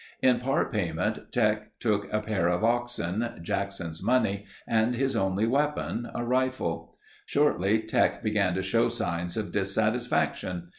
In 0.23 0.39
part 0.39 0.71
payment 0.73 1.31
Teck 1.31 1.77
took 1.79 2.11
a 2.11 2.21
pair 2.21 2.47
of 2.47 2.63
oxen, 2.63 3.37
Jackson's 3.39 4.01
money 4.01 4.47
and 4.67 4.95
his 4.95 5.15
only 5.15 5.45
weapon, 5.45 6.09
a 6.15 6.25
rifle. 6.25 6.97
Shortly 7.27 7.81
Teck 7.81 8.23
began 8.23 8.55
to 8.55 8.63
show 8.63 8.87
signs 8.89 9.37
of 9.37 9.51
dissatisfaction. 9.51 10.69